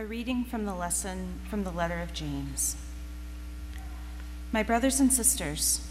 A 0.00 0.06
reading 0.06 0.44
from 0.44 0.64
the 0.64 0.74
lesson 0.74 1.40
from 1.50 1.62
the 1.62 1.70
letter 1.70 2.00
of 2.00 2.14
James. 2.14 2.74
My 4.50 4.62
brothers 4.62 4.98
and 4.98 5.12
sisters, 5.12 5.86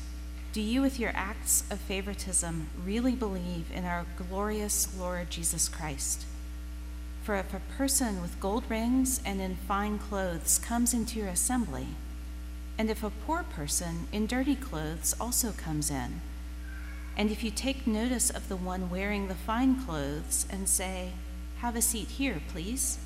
do 0.51 0.61
you, 0.61 0.81
with 0.81 0.99
your 0.99 1.11
acts 1.13 1.63
of 1.69 1.77
favoritism, 1.77 2.71
really 2.83 3.11
believe 3.11 3.67
in 3.71 3.85
our 3.85 4.07
glorious 4.17 4.97
Lord 4.97 5.29
Jesus 5.29 5.69
Christ? 5.69 6.25
For 7.21 7.35
if 7.35 7.53
a 7.53 7.61
person 7.77 8.19
with 8.19 8.39
gold 8.39 8.63
rings 8.67 9.21
and 9.23 9.39
in 9.39 9.57
fine 9.67 9.99
clothes 9.99 10.57
comes 10.57 10.91
into 10.91 11.19
your 11.19 11.27
assembly, 11.27 11.89
and 12.79 12.89
if 12.89 13.03
a 13.03 13.11
poor 13.11 13.43
person 13.43 14.07
in 14.11 14.25
dirty 14.25 14.55
clothes 14.55 15.13
also 15.21 15.51
comes 15.51 15.91
in, 15.91 16.21
and 17.15 17.29
if 17.29 17.43
you 17.43 17.51
take 17.51 17.85
notice 17.85 18.31
of 18.31 18.49
the 18.49 18.57
one 18.57 18.89
wearing 18.89 19.27
the 19.27 19.35
fine 19.35 19.79
clothes 19.85 20.47
and 20.49 20.67
say, 20.67 21.11
Have 21.59 21.75
a 21.75 21.81
seat 21.83 22.07
here, 22.07 22.41
please, 22.47 22.97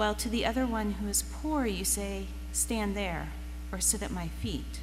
while 0.00 0.14
to 0.14 0.30
the 0.30 0.46
other 0.46 0.66
one 0.66 0.92
who 0.92 1.06
is 1.08 1.24
poor 1.42 1.66
you 1.66 1.84
say, 1.84 2.24
Stand 2.52 2.96
there, 2.96 3.28
or 3.70 3.80
sit 3.80 4.02
at 4.02 4.10
my 4.10 4.28
feet, 4.28 4.80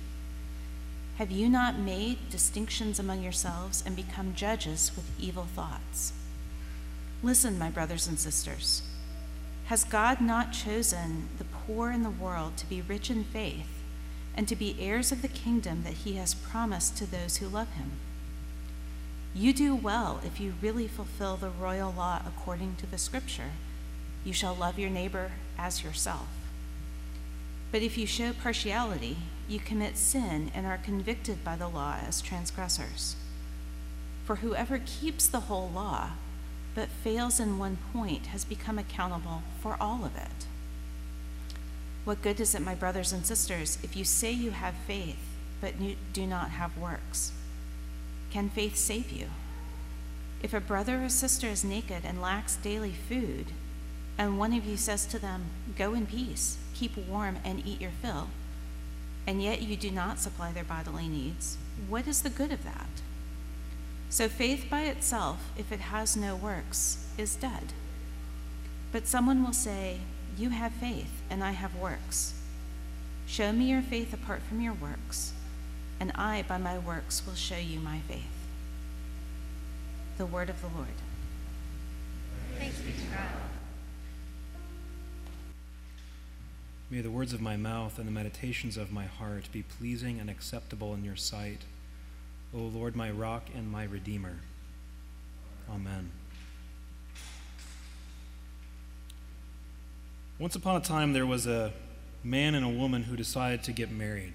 have 1.18 1.32
you 1.32 1.50
not 1.50 1.80
made 1.80 2.30
distinctions 2.30 3.00
among 3.00 3.24
yourselves 3.24 3.84
and 3.84 3.96
become 3.96 4.36
judges 4.36 4.92
with 4.96 5.10
evil 5.20 5.46
thoughts? 5.56 6.14
Listen, 7.24 7.58
my 7.58 7.68
brothers 7.68 8.06
and 8.06 8.20
sisters. 8.20 8.84
Has 9.66 9.84
God 9.84 10.22
not 10.22 10.54
chosen 10.54 11.30
the 11.40 11.46
poor 11.46 11.90
in 11.90 12.04
the 12.04 12.12
world 12.12 12.56
to 12.58 12.70
be 12.70 12.84
rich 12.84 13.10
in 13.10 13.24
faith 13.24 13.82
and 14.36 14.48
to 14.48 14.56
be 14.56 14.78
heirs 14.80 15.12
of 15.12 15.24
the 15.24 15.28
kingdom 15.28 15.82
that 15.82 16.06
he 16.06 16.14
has 16.18 16.36
promised 16.36 16.96
to 16.98 17.10
those 17.10 17.38
who 17.38 17.48
love 17.48 17.74
him? 17.74 17.94
You 19.34 19.52
do 19.52 19.74
well 19.74 20.22
if 20.24 20.40
you 20.40 20.54
really 20.62 20.88
fulfill 20.88 21.38
the 21.38 21.50
royal 21.50 21.92
law 21.92 22.22
according 22.24 22.76
to 22.76 22.86
the 22.86 23.00
scripture 23.00 23.54
you 24.28 24.34
shall 24.34 24.54
love 24.54 24.78
your 24.78 24.90
neighbor 24.90 25.32
as 25.58 25.86
yourself. 25.86 26.28
But 27.72 27.82
if 27.82 27.98
you 27.98 28.06
show 28.06 28.34
partiality, 28.34 29.16
you 29.48 29.58
commit 29.58 29.98
sin 29.98 30.52
and 30.54 30.66
are 30.66 30.78
convicted 30.78 31.46
by 31.46 31.56
the 31.56 31.70
law 31.70 31.96
as 32.06 32.22
transgressors. 32.22 33.16
For 34.26 34.36
whoever 34.36 34.82
keeps 34.86 35.28
the 35.28 35.40
whole 35.40 35.70
law, 35.74 36.10
but 36.76 36.90
fails 36.90 37.40
in 37.40 37.58
one 37.58 37.78
point, 37.94 38.28
has 38.28 38.44
become 38.44 38.78
accountable 38.78 39.44
for 39.62 39.78
all 39.80 40.04
of 40.04 40.18
it. 40.18 40.46
What 42.04 42.22
good 42.22 42.42
is 42.42 42.54
it, 42.54 42.62
my 42.62 42.76
brothers 42.76 43.14
and 43.14 43.26
sisters, 43.26 43.78
if 43.82 43.96
you 43.96 44.04
say 44.04 44.34
you 44.34 44.52
have 44.52 44.76
faith, 44.86 45.20
but 45.62 45.76
do 46.12 46.28
not 46.28 46.50
have 46.50 46.78
works? 46.78 47.32
Can 48.30 48.50
faith 48.50 48.76
save 48.76 49.10
you? 49.10 49.28
If 50.44 50.54
a 50.54 50.60
brother 50.60 51.06
or 51.06 51.10
sister 51.10 51.48
is 51.48 51.64
naked 51.64 52.02
and 52.04 52.22
lacks 52.22 52.58
daily 52.58 52.92
food, 52.92 53.48
and 54.18 54.40
one 54.40 54.54
of 54.54 54.66
you 54.66 54.78
says 54.78 55.06
to 55.08 55.20
them, 55.20 55.46
Go 55.78 55.94
in 55.94 56.06
peace, 56.06 56.58
keep 56.74 56.98
warm, 56.98 57.38
and 57.44 57.66
eat 57.66 57.82
your 57.82 57.92
fill, 58.02 58.30
and 59.28 59.44
yet 59.44 59.62
you 59.62 59.76
do 59.76 59.92
not 59.92 60.20
supply 60.20 60.52
their 60.52 60.64
bodily 60.64 61.08
needs, 61.08 61.58
what 61.88 62.08
is 62.08 62.22
the 62.22 62.30
good 62.30 62.52
of 62.52 62.64
that? 62.64 62.90
So 64.10 64.30
faith 64.30 64.68
by 64.70 64.84
itself, 64.84 65.52
if 65.58 65.72
it 65.72 65.80
has 65.80 66.16
no 66.16 66.36
works, 66.36 67.06
is 67.18 67.36
dead. 67.36 67.74
But 68.92 69.06
someone 69.06 69.44
will 69.44 69.54
say, 69.54 70.00
You 70.38 70.50
have 70.50 70.72
faith, 70.72 71.22
and 71.30 71.44
I 71.44 71.52
have 71.52 71.76
works. 71.76 72.34
Show 73.28 73.52
me 73.52 73.66
your 73.66 73.82
faith 73.82 74.14
apart 74.14 74.42
from 74.42 74.62
your 74.62 74.74
works, 74.74 75.34
and 76.00 76.12
I, 76.16 76.44
by 76.48 76.58
my 76.58 76.78
works, 76.78 77.24
will 77.26 77.36
show 77.36 77.58
you 77.58 77.80
my 77.80 78.00
faith. 78.08 78.24
The 80.18 80.26
word 80.26 80.50
of 80.50 80.62
the 80.62 80.70
Lord. 80.70 80.88
Thanks 82.58 82.80
be 82.80 82.94
to 82.94 83.08
God. 83.14 83.47
May 86.90 87.02
the 87.02 87.12
words 87.12 87.34
of 87.34 87.42
my 87.42 87.58
mouth 87.58 88.00
and 88.00 88.08
the 88.08 88.14
meditations 88.14 88.78
of 88.78 88.94
my 88.94 89.04
heart 89.04 89.52
be 89.52 89.62
pleasing 89.62 90.22
and 90.22 90.30
acceptable 90.30 90.94
in 90.94 91.04
your 91.04 91.18
sight, 91.18 91.64
O 92.54 92.60
Lord, 92.60 92.96
my 92.96 93.12
rock 93.12 93.44
and 93.54 93.70
my 93.70 93.84
redeemer. 93.84 94.38
Amen. 95.70 96.12
Once 100.40 100.56
upon 100.56 100.78
a 100.78 100.80
time, 100.80 101.12
there 101.12 101.26
was 101.26 101.46
a 101.46 101.74
man 102.24 102.56
and 102.56 102.66
a 102.66 102.70
woman 102.70 103.04
who 103.04 103.18
decided 103.18 103.64
to 103.64 103.74
get 103.74 103.92
married. 103.92 104.34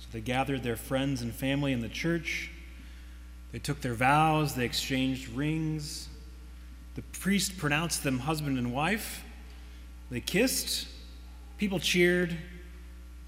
So 0.00 0.08
they 0.10 0.20
gathered 0.20 0.64
their 0.64 0.76
friends 0.76 1.22
and 1.22 1.32
family 1.32 1.72
in 1.72 1.82
the 1.82 1.88
church. 1.88 2.50
They 3.52 3.60
took 3.60 3.80
their 3.80 3.94
vows, 3.94 4.56
they 4.56 4.64
exchanged 4.64 5.28
rings. 5.28 6.08
The 6.96 7.02
priest 7.02 7.58
pronounced 7.58 8.02
them 8.02 8.20
husband 8.20 8.58
and 8.58 8.72
wife. 8.72 9.22
They 10.10 10.20
kissed, 10.20 10.88
people 11.56 11.78
cheered, 11.78 12.36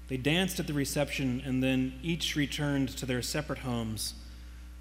they 0.09 0.17
danced 0.17 0.59
at 0.59 0.67
the 0.67 0.73
reception, 0.73 1.41
and 1.45 1.63
then 1.63 1.93
each 2.03 2.35
returned 2.35 2.89
to 2.89 3.05
their 3.05 3.21
separate 3.21 3.59
homes, 3.59 4.13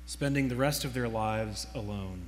spending 0.04 0.48
the 0.48 0.56
rest 0.56 0.84
of 0.84 0.94
their 0.94 1.08
lives 1.08 1.68
alone. 1.74 2.22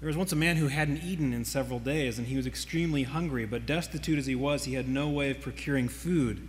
There 0.00 0.08
was 0.08 0.16
once 0.16 0.32
a 0.32 0.36
man 0.36 0.56
who 0.56 0.68
hadn't 0.68 1.04
eaten 1.04 1.32
in 1.32 1.44
several 1.44 1.78
days, 1.78 2.18
and 2.18 2.26
he 2.26 2.36
was 2.36 2.46
extremely 2.46 3.04
hungry, 3.04 3.44
but 3.46 3.66
destitute 3.66 4.18
as 4.18 4.26
he 4.26 4.34
was, 4.34 4.64
he 4.64 4.74
had 4.74 4.88
no 4.88 5.08
way 5.10 5.30
of 5.30 5.40
procuring 5.40 5.88
food. 5.88 6.48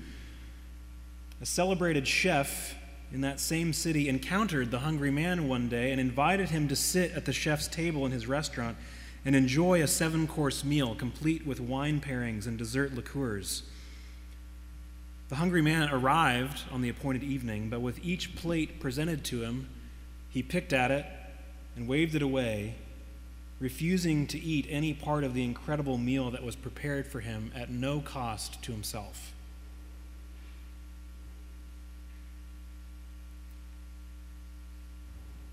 A 1.41 1.45
celebrated 1.45 2.07
chef 2.07 2.75
in 3.13 3.22
that 3.22 3.39
same 3.39 3.73
city 3.73 4.07
encountered 4.07 4.72
the 4.72 4.79
hungry 4.79 5.11
man 5.11 5.47
one 5.47 5.67
day 5.67 5.91
and 5.91 5.99
invited 5.99 6.49
him 6.49 6.67
to 6.67 6.75
sit 6.75 7.11
at 7.11 7.25
the 7.25 7.33
chef's 7.33 7.67
table 7.67 8.05
in 8.05 8.11
his 8.11 8.27
restaurant 8.27 8.77
and 9.25 9.35
enjoy 9.35 9.81
a 9.81 9.88
seven 9.88 10.27
course 10.27 10.63
meal 10.63 10.95
complete 10.95 11.45
with 11.45 11.59
wine 11.59 12.00
pairings 12.00 12.47
and 12.47 12.57
dessert 12.57 12.94
liqueurs. 12.94 13.63
The 15.29 15.35
hungry 15.35 15.61
man 15.61 15.89
arrived 15.89 16.63
on 16.71 16.81
the 16.81 16.89
appointed 16.89 17.23
evening, 17.23 17.69
but 17.69 17.81
with 17.81 18.03
each 18.03 18.35
plate 18.35 18.79
presented 18.79 19.23
to 19.25 19.44
him, 19.44 19.69
he 20.29 20.41
picked 20.41 20.73
at 20.73 20.91
it 20.91 21.05
and 21.75 21.88
waved 21.88 22.16
it 22.16 22.21
away, 22.21 22.75
refusing 23.59 24.27
to 24.27 24.39
eat 24.39 24.66
any 24.69 24.94
part 24.94 25.23
of 25.23 25.33
the 25.33 25.44
incredible 25.44 25.97
meal 25.97 26.31
that 26.31 26.44
was 26.44 26.55
prepared 26.55 27.07
for 27.07 27.19
him 27.19 27.51
at 27.55 27.69
no 27.69 28.00
cost 28.00 28.61
to 28.63 28.71
himself. 28.71 29.33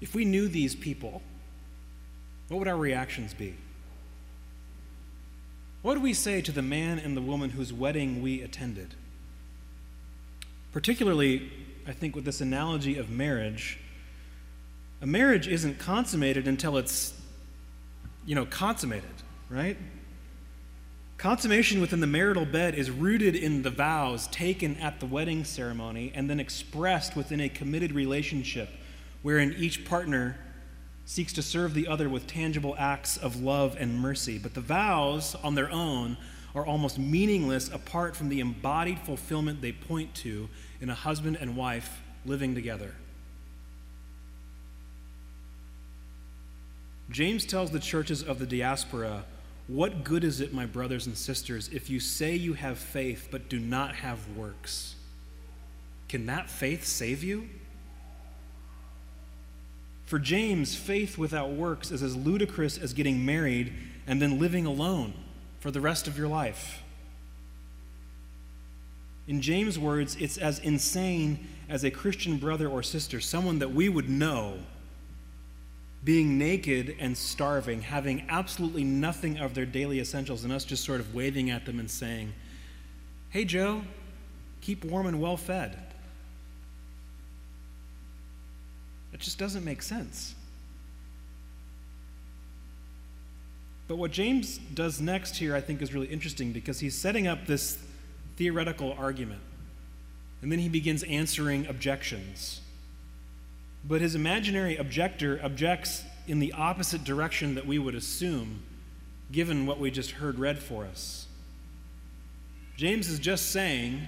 If 0.00 0.14
we 0.14 0.24
knew 0.24 0.48
these 0.48 0.74
people, 0.74 1.22
what 2.48 2.58
would 2.58 2.68
our 2.68 2.76
reactions 2.76 3.34
be? 3.34 3.56
What 5.82 5.94
do 5.94 6.00
we 6.00 6.14
say 6.14 6.40
to 6.42 6.52
the 6.52 6.62
man 6.62 6.98
and 6.98 7.16
the 7.16 7.22
woman 7.22 7.50
whose 7.50 7.72
wedding 7.72 8.22
we 8.22 8.42
attended? 8.42 8.94
Particularly, 10.72 11.50
I 11.86 11.92
think, 11.92 12.14
with 12.14 12.24
this 12.24 12.40
analogy 12.40 12.98
of 12.98 13.10
marriage, 13.10 13.78
a 15.00 15.06
marriage 15.06 15.46
isn't 15.46 15.78
consummated 15.78 16.48
until 16.48 16.76
it's, 16.76 17.14
you 18.26 18.34
know, 18.34 18.44
consummated, 18.46 19.04
right? 19.48 19.76
Consummation 21.16 21.80
within 21.80 22.00
the 22.00 22.06
marital 22.06 22.44
bed 22.44 22.74
is 22.74 22.90
rooted 22.90 23.34
in 23.34 23.62
the 23.62 23.70
vows 23.70 24.28
taken 24.28 24.76
at 24.76 25.00
the 25.00 25.06
wedding 25.06 25.44
ceremony 25.44 26.12
and 26.14 26.28
then 26.28 26.38
expressed 26.38 27.16
within 27.16 27.40
a 27.40 27.48
committed 27.48 27.92
relationship 27.92 28.68
wherein 29.22 29.54
each 29.58 29.84
partner 29.84 30.36
seeks 31.04 31.32
to 31.32 31.42
serve 31.42 31.74
the 31.74 31.88
other 31.88 32.08
with 32.08 32.26
tangible 32.26 32.76
acts 32.78 33.16
of 33.16 33.42
love 33.42 33.76
and 33.78 33.98
mercy. 33.98 34.38
But 34.38 34.54
the 34.54 34.60
vows 34.60 35.34
on 35.42 35.54
their 35.54 35.70
own 35.70 36.18
are 36.54 36.66
almost 36.66 36.98
meaningless 36.98 37.68
apart 37.68 38.14
from 38.14 38.28
the 38.28 38.40
embodied 38.40 38.98
fulfillment 39.00 39.62
they 39.62 39.72
point 39.72 40.14
to 40.16 40.48
in 40.80 40.90
a 40.90 40.94
husband 40.94 41.38
and 41.40 41.56
wife 41.56 42.00
living 42.26 42.54
together. 42.54 42.94
James 47.10 47.46
tells 47.46 47.70
the 47.70 47.80
churches 47.80 48.22
of 48.22 48.38
the 48.38 48.46
diaspora, 48.46 49.24
What 49.66 50.04
good 50.04 50.24
is 50.24 50.40
it, 50.40 50.52
my 50.52 50.66
brothers 50.66 51.06
and 51.06 51.16
sisters, 51.16 51.68
if 51.72 51.88
you 51.88 52.00
say 52.00 52.34
you 52.34 52.52
have 52.52 52.78
faith 52.78 53.28
but 53.30 53.48
do 53.48 53.58
not 53.58 53.94
have 53.96 54.36
works? 54.36 54.94
Can 56.08 56.26
that 56.26 56.50
faith 56.50 56.84
save 56.84 57.24
you? 57.24 57.48
For 60.08 60.18
James, 60.18 60.74
faith 60.74 61.18
without 61.18 61.50
works 61.50 61.90
is 61.90 62.02
as 62.02 62.16
ludicrous 62.16 62.78
as 62.78 62.94
getting 62.94 63.26
married 63.26 63.74
and 64.06 64.22
then 64.22 64.38
living 64.38 64.64
alone 64.64 65.12
for 65.60 65.70
the 65.70 65.82
rest 65.82 66.08
of 66.08 66.16
your 66.16 66.28
life. 66.28 66.82
In 69.26 69.42
James' 69.42 69.78
words, 69.78 70.16
it's 70.16 70.38
as 70.38 70.60
insane 70.60 71.46
as 71.68 71.84
a 71.84 71.90
Christian 71.90 72.38
brother 72.38 72.70
or 72.70 72.82
sister, 72.82 73.20
someone 73.20 73.58
that 73.58 73.72
we 73.72 73.90
would 73.90 74.08
know, 74.08 74.60
being 76.02 76.38
naked 76.38 76.96
and 76.98 77.14
starving, 77.14 77.82
having 77.82 78.24
absolutely 78.30 78.84
nothing 78.84 79.36
of 79.36 79.52
their 79.52 79.66
daily 79.66 80.00
essentials, 80.00 80.42
and 80.42 80.54
us 80.54 80.64
just 80.64 80.84
sort 80.84 81.00
of 81.00 81.14
waving 81.14 81.50
at 81.50 81.66
them 81.66 81.78
and 81.78 81.90
saying, 81.90 82.32
Hey, 83.28 83.44
Joe, 83.44 83.82
keep 84.62 84.86
warm 84.86 85.06
and 85.06 85.20
well 85.20 85.36
fed. 85.36 85.87
It 89.18 89.22
just 89.22 89.38
doesn't 89.38 89.64
make 89.64 89.82
sense. 89.82 90.36
But 93.88 93.96
what 93.96 94.12
James 94.12 94.58
does 94.58 95.00
next 95.00 95.38
here, 95.38 95.56
I 95.56 95.60
think, 95.60 95.82
is 95.82 95.92
really 95.92 96.06
interesting 96.06 96.52
because 96.52 96.78
he's 96.78 96.96
setting 96.96 97.26
up 97.26 97.46
this 97.46 97.78
theoretical 98.36 98.94
argument. 98.96 99.40
And 100.40 100.52
then 100.52 100.60
he 100.60 100.68
begins 100.68 101.02
answering 101.02 101.66
objections. 101.66 102.60
But 103.84 104.00
his 104.00 104.14
imaginary 104.14 104.76
objector 104.76 105.40
objects 105.42 106.04
in 106.28 106.38
the 106.38 106.52
opposite 106.52 107.02
direction 107.02 107.56
that 107.56 107.66
we 107.66 107.78
would 107.78 107.96
assume, 107.96 108.62
given 109.32 109.66
what 109.66 109.80
we 109.80 109.90
just 109.90 110.12
heard 110.12 110.38
read 110.38 110.60
for 110.60 110.84
us. 110.84 111.26
James 112.76 113.08
is 113.08 113.18
just 113.18 113.50
saying 113.50 114.06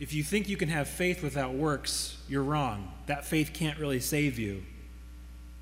if 0.00 0.14
you 0.14 0.22
think 0.22 0.48
you 0.48 0.56
can 0.56 0.70
have 0.70 0.88
faith 0.88 1.22
without 1.22 1.52
works, 1.52 2.16
you're 2.26 2.42
wrong. 2.42 2.90
That 3.06 3.26
faith 3.26 3.52
can't 3.52 3.78
really 3.78 4.00
save 4.00 4.38
you. 4.38 4.64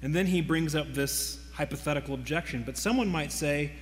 And 0.00 0.14
then 0.14 0.26
he 0.26 0.40
brings 0.40 0.76
up 0.76 0.94
this 0.94 1.40
hypothetical 1.54 2.14
objection. 2.14 2.62
But 2.64 2.76
someone 2.76 3.08
might 3.08 3.32
say, 3.32 3.72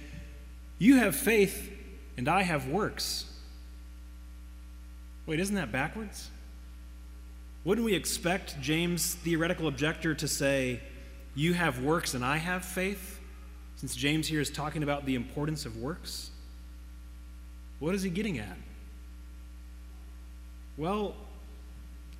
You 0.78 0.96
have 0.96 1.14
faith 1.14 1.70
and 2.16 2.26
I 2.26 2.42
have 2.42 2.68
works. 2.68 3.26
Wait, 5.26 5.40
isn't 5.40 5.54
that 5.54 5.70
backwards? 5.70 6.30
Wouldn't 7.64 7.84
we 7.84 7.94
expect 7.94 8.58
James' 8.60 9.14
theoretical 9.14 9.68
objector 9.68 10.14
to 10.14 10.26
say, 10.26 10.80
You 11.34 11.52
have 11.52 11.82
works 11.82 12.14
and 12.14 12.24
I 12.24 12.38
have 12.38 12.64
faith? 12.64 13.20
Since 13.76 13.94
James 13.94 14.26
here 14.26 14.40
is 14.40 14.50
talking 14.50 14.82
about 14.82 15.04
the 15.04 15.16
importance 15.16 15.66
of 15.66 15.76
works? 15.76 16.30
What 17.78 17.94
is 17.94 18.02
he 18.02 18.08
getting 18.08 18.38
at? 18.38 18.56
Well, 20.76 21.14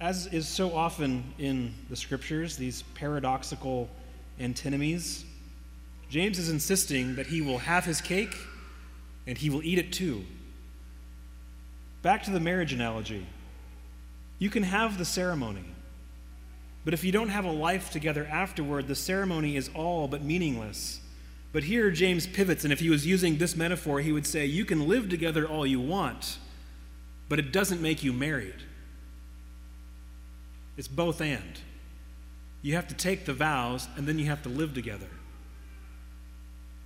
as 0.00 0.26
is 0.28 0.48
so 0.48 0.74
often 0.74 1.24
in 1.38 1.74
the 1.90 1.96
scriptures, 1.96 2.56
these 2.56 2.82
paradoxical 2.94 3.88
antinomies, 4.40 5.24
James 6.08 6.38
is 6.38 6.48
insisting 6.48 7.16
that 7.16 7.26
he 7.26 7.42
will 7.42 7.58
have 7.58 7.84
his 7.84 8.00
cake 8.00 8.36
and 9.26 9.36
he 9.36 9.50
will 9.50 9.62
eat 9.62 9.78
it 9.78 9.92
too. 9.92 10.24
Back 12.02 12.22
to 12.24 12.30
the 12.30 12.40
marriage 12.40 12.72
analogy. 12.72 13.26
You 14.38 14.50
can 14.50 14.62
have 14.62 14.98
the 14.98 15.04
ceremony, 15.04 15.64
but 16.84 16.94
if 16.94 17.02
you 17.02 17.10
don't 17.10 17.30
have 17.30 17.44
a 17.44 17.50
life 17.50 17.90
together 17.90 18.26
afterward, 18.30 18.86
the 18.86 18.94
ceremony 18.94 19.56
is 19.56 19.70
all 19.74 20.08
but 20.08 20.22
meaningless. 20.22 21.00
But 21.52 21.64
here 21.64 21.90
James 21.90 22.26
pivots, 22.26 22.64
and 22.64 22.72
if 22.72 22.80
he 22.80 22.90
was 22.90 23.06
using 23.06 23.38
this 23.38 23.56
metaphor, 23.56 24.00
he 24.00 24.12
would 24.12 24.26
say, 24.26 24.46
You 24.46 24.64
can 24.64 24.86
live 24.86 25.08
together 25.08 25.46
all 25.46 25.66
you 25.66 25.80
want, 25.80 26.38
but 27.28 27.38
it 27.38 27.52
doesn't 27.52 27.80
make 27.80 28.02
you 28.02 28.12
married. 28.12 28.62
It's 30.76 30.88
both 30.88 31.20
and. 31.20 31.60
You 32.62 32.74
have 32.74 32.88
to 32.88 32.94
take 32.94 33.24
the 33.24 33.32
vows, 33.32 33.88
and 33.96 34.06
then 34.06 34.18
you 34.18 34.26
have 34.26 34.42
to 34.42 34.48
live 34.48 34.74
together. 34.74 35.08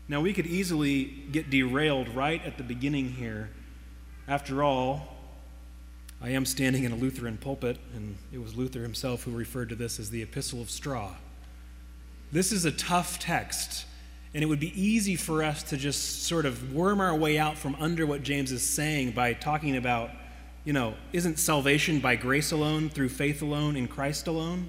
Now, 0.08 0.20
we 0.20 0.32
could 0.32 0.46
easily 0.46 1.04
get 1.04 1.50
derailed 1.50 2.08
right 2.08 2.44
at 2.44 2.58
the 2.58 2.64
beginning 2.64 3.10
here. 3.12 3.50
After 4.26 4.62
all, 4.62 5.16
I 6.20 6.30
am 6.30 6.44
standing 6.44 6.84
in 6.84 6.92
a 6.92 6.96
Lutheran 6.96 7.38
pulpit, 7.38 7.78
and 7.94 8.16
it 8.32 8.38
was 8.38 8.56
Luther 8.56 8.82
himself 8.82 9.22
who 9.22 9.30
referred 9.30 9.70
to 9.70 9.74
this 9.74 9.98
as 9.98 10.10
the 10.10 10.22
Epistle 10.22 10.60
of 10.60 10.68
Straw. 10.68 11.14
This 12.30 12.52
is 12.52 12.64
a 12.64 12.72
tough 12.72 13.18
text, 13.18 13.86
and 14.34 14.42
it 14.44 14.46
would 14.46 14.60
be 14.60 14.78
easy 14.80 15.16
for 15.16 15.42
us 15.42 15.62
to 15.64 15.76
just 15.76 16.24
sort 16.24 16.44
of 16.44 16.74
worm 16.74 17.00
our 17.00 17.14
way 17.14 17.38
out 17.38 17.56
from 17.56 17.74
under 17.76 18.06
what 18.06 18.22
James 18.22 18.52
is 18.52 18.62
saying 18.62 19.12
by 19.12 19.32
talking 19.32 19.76
about, 19.76 20.10
you 20.64 20.72
know, 20.72 20.94
isn't 21.12 21.38
salvation 21.38 22.00
by 22.00 22.16
grace 22.16 22.52
alone, 22.52 22.88
through 22.88 23.08
faith 23.08 23.42
alone, 23.42 23.76
in 23.76 23.88
Christ 23.88 24.26
alone? 24.26 24.68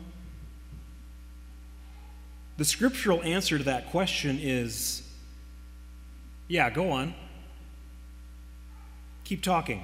The 2.58 2.66
scriptural 2.66 3.24
answer 3.24 3.58
to 3.58 3.64
that 3.66 3.90
question 3.90 4.40
is 4.42 5.04
yeah, 6.48 6.70
go 6.70 6.92
on. 6.92 7.14
Keep 9.24 9.42
talking. 9.42 9.82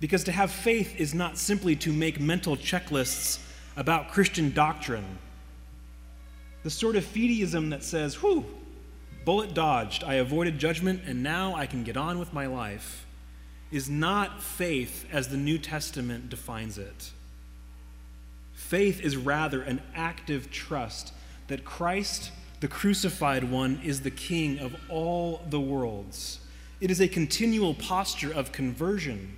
Because 0.00 0.24
to 0.24 0.32
have 0.32 0.50
faith 0.50 1.00
is 1.00 1.14
not 1.14 1.38
simply 1.38 1.76
to 1.76 1.92
make 1.94 2.20
mental 2.20 2.58
checklists 2.58 3.38
about 3.74 4.10
Christian 4.12 4.52
doctrine. 4.52 5.18
The 6.62 6.68
sort 6.68 6.96
of 6.96 7.04
fideism 7.04 7.70
that 7.70 7.82
says, 7.82 8.16
whew, 8.16 8.44
bullet 9.24 9.54
dodged, 9.54 10.04
I 10.04 10.14
avoided 10.14 10.58
judgment, 10.58 11.04
and 11.06 11.22
now 11.22 11.54
I 11.54 11.64
can 11.64 11.84
get 11.84 11.96
on 11.96 12.18
with 12.18 12.34
my 12.34 12.46
life, 12.46 13.06
is 13.72 13.90
not 13.90 14.40
faith 14.40 15.06
as 15.10 15.28
the 15.28 15.36
New 15.36 15.58
Testament 15.58 16.28
defines 16.28 16.78
it. 16.78 17.10
Faith 18.52 19.00
is 19.00 19.16
rather 19.16 19.62
an 19.62 19.82
active 19.94 20.50
trust 20.50 21.12
that 21.48 21.64
Christ 21.64 22.30
the 22.62 22.68
crucified 22.68 23.42
one 23.42 23.80
is 23.82 24.02
the 24.02 24.10
king 24.12 24.60
of 24.60 24.76
all 24.88 25.40
the 25.50 25.58
worlds. 25.58 26.38
It 26.80 26.92
is 26.92 27.00
a 27.00 27.08
continual 27.08 27.74
posture 27.74 28.32
of 28.32 28.52
conversion. 28.52 29.36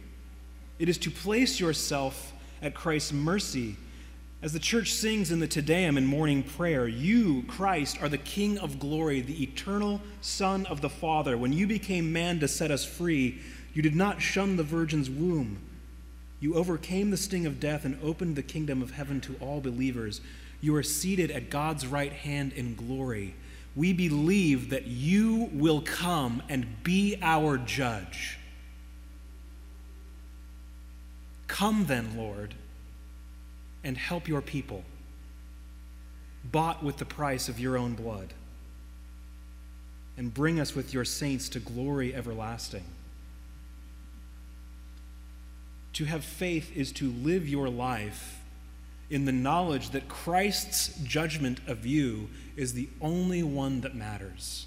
It 0.78 0.90
is 0.90 0.98
to 0.98 1.10
place 1.10 1.58
yourself 1.58 2.34
at 2.60 2.74
Christ's 2.74 3.14
mercy. 3.14 3.76
As 4.42 4.52
the 4.52 4.58
church 4.58 4.92
sings 4.92 5.32
in 5.32 5.40
the 5.40 5.48
Te 5.48 5.62
Deum 5.62 5.96
in 5.96 6.04
morning 6.04 6.42
prayer, 6.42 6.86
you, 6.86 7.44
Christ, 7.48 8.02
are 8.02 8.10
the 8.10 8.18
King 8.18 8.58
of 8.58 8.78
glory, 8.78 9.22
the 9.22 9.42
eternal 9.42 10.02
Son 10.20 10.66
of 10.66 10.82
the 10.82 10.90
Father. 10.90 11.38
When 11.38 11.54
you 11.54 11.66
became 11.66 12.12
man 12.12 12.40
to 12.40 12.46
set 12.46 12.70
us 12.70 12.84
free, 12.84 13.40
you 13.74 13.82
did 13.82 13.94
not 13.94 14.22
shun 14.22 14.56
the 14.56 14.62
Virgin's 14.62 15.10
womb. 15.10 15.58
You 16.40 16.54
overcame 16.54 17.10
the 17.10 17.16
sting 17.16 17.44
of 17.44 17.60
death 17.60 17.84
and 17.84 17.98
opened 18.02 18.36
the 18.36 18.42
kingdom 18.42 18.80
of 18.80 18.92
heaven 18.92 19.20
to 19.22 19.36
all 19.40 19.60
believers. 19.60 20.20
You 20.60 20.74
are 20.76 20.82
seated 20.82 21.30
at 21.30 21.50
God's 21.50 21.86
right 21.86 22.12
hand 22.12 22.52
in 22.52 22.76
glory. 22.76 23.34
We 23.76 23.92
believe 23.92 24.70
that 24.70 24.86
you 24.86 25.50
will 25.52 25.80
come 25.82 26.42
and 26.48 26.82
be 26.84 27.18
our 27.20 27.58
judge. 27.58 28.38
Come 31.48 31.86
then, 31.86 32.16
Lord, 32.16 32.54
and 33.82 33.98
help 33.98 34.28
your 34.28 34.40
people, 34.40 34.84
bought 36.44 36.82
with 36.82 36.98
the 36.98 37.04
price 37.04 37.48
of 37.48 37.58
your 37.58 37.76
own 37.76 37.94
blood, 37.94 38.32
and 40.16 40.32
bring 40.32 40.60
us 40.60 40.74
with 40.74 40.94
your 40.94 41.04
saints 41.04 41.48
to 41.50 41.58
glory 41.58 42.14
everlasting. 42.14 42.84
To 45.94 46.04
have 46.04 46.24
faith 46.24 46.76
is 46.76 46.92
to 46.92 47.10
live 47.10 47.48
your 47.48 47.68
life 47.68 48.40
in 49.10 49.26
the 49.26 49.32
knowledge 49.32 49.90
that 49.90 50.08
Christ's 50.08 50.98
judgment 51.04 51.60
of 51.68 51.86
you 51.86 52.28
is 52.56 52.72
the 52.72 52.88
only 53.00 53.42
one 53.42 53.80
that 53.82 53.94
matters. 53.94 54.66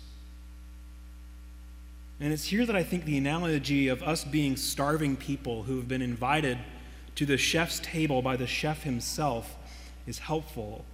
And 2.19 2.31
it's 2.31 2.46
here 2.46 2.65
that 2.65 2.75
I 2.75 2.84
think 2.84 3.03
the 3.03 3.17
analogy 3.17 3.89
of 3.89 4.01
us 4.03 4.24
being 4.24 4.55
starving 4.55 5.17
people 5.17 5.63
who 5.63 5.75
have 5.77 5.88
been 5.88 6.01
invited 6.01 6.57
to 7.15 7.25
the 7.25 7.38
chef's 7.38 7.79
table 7.79 8.22
by 8.22 8.38
the 8.38 8.48
chef 8.48 8.84
himself 8.84 9.55
is 10.07 10.19
helpful. 10.19 10.86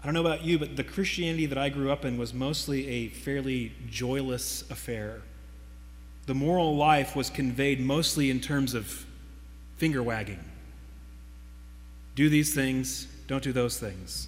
I 0.00 0.04
don't 0.04 0.14
know 0.14 0.20
about 0.20 0.44
you, 0.44 0.60
but 0.60 0.76
the 0.76 0.84
Christianity 0.84 1.46
that 1.46 1.58
I 1.58 1.70
grew 1.70 1.90
up 1.90 2.04
in 2.04 2.18
was 2.18 2.32
mostly 2.32 2.86
a 2.86 3.08
fairly 3.08 3.72
joyless 3.90 4.62
affair. 4.70 5.22
The 6.26 6.34
moral 6.34 6.76
life 6.76 7.16
was 7.16 7.30
conveyed 7.30 7.80
mostly 7.80 8.30
in 8.30 8.38
terms 8.38 8.74
of 8.74 9.06
finger 9.78 10.02
wagging 10.02 10.44
do 12.18 12.28
these 12.28 12.52
things, 12.52 13.06
don't 13.28 13.44
do 13.44 13.52
those 13.52 13.78
things. 13.78 14.26